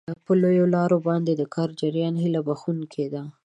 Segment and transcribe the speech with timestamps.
[0.25, 3.23] په لویو لارو باندې د کار جریان هیله بښونکی دی.